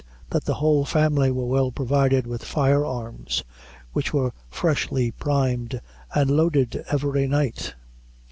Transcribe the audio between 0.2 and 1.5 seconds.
that the whole family were